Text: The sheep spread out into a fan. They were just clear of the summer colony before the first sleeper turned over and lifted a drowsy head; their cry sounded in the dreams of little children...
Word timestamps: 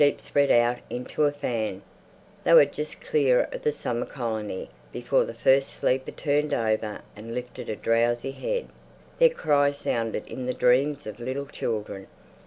The 0.01 0.07
sheep 0.09 0.21
spread 0.21 0.49
out 0.49 0.79
into 0.89 1.25
a 1.25 1.31
fan. 1.31 1.83
They 2.43 2.55
were 2.55 2.65
just 2.65 3.01
clear 3.01 3.47
of 3.51 3.61
the 3.61 3.71
summer 3.71 4.07
colony 4.07 4.71
before 4.91 5.25
the 5.25 5.33
first 5.35 5.69
sleeper 5.69 6.09
turned 6.09 6.55
over 6.55 7.01
and 7.15 7.35
lifted 7.35 7.69
a 7.69 7.75
drowsy 7.75 8.31
head; 8.31 8.69
their 9.19 9.29
cry 9.29 9.69
sounded 9.71 10.25
in 10.27 10.47
the 10.47 10.55
dreams 10.55 11.05
of 11.05 11.19
little 11.19 11.45
children... 11.45 12.07